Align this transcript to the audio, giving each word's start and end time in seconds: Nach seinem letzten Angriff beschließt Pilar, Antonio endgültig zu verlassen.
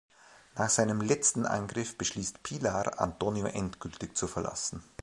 Nach 0.57 0.71
seinem 0.71 0.99
letzten 1.01 1.45
Angriff 1.45 1.95
beschließt 1.95 2.41
Pilar, 2.41 2.99
Antonio 2.99 3.45
endgültig 3.45 4.17
zu 4.17 4.25
verlassen. 4.27 4.81